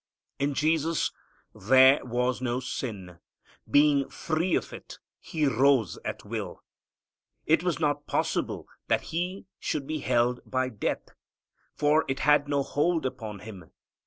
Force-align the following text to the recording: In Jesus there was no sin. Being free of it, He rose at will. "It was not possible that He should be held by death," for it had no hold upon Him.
In 0.39 0.55
Jesus 0.55 1.11
there 1.53 2.03
was 2.03 2.41
no 2.41 2.59
sin. 2.59 3.19
Being 3.69 4.09
free 4.09 4.55
of 4.55 4.73
it, 4.73 4.97
He 5.19 5.45
rose 5.45 5.99
at 6.03 6.25
will. 6.25 6.63
"It 7.45 7.61
was 7.61 7.79
not 7.79 8.07
possible 8.07 8.67
that 8.87 9.01
He 9.13 9.45
should 9.59 9.85
be 9.85 9.99
held 9.99 10.39
by 10.43 10.69
death," 10.69 11.09
for 11.75 12.03
it 12.07 12.21
had 12.21 12.47
no 12.47 12.63
hold 12.63 13.05
upon 13.05 13.41
Him. 13.41 13.69